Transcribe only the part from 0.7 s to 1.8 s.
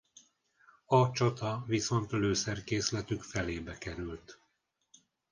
A csata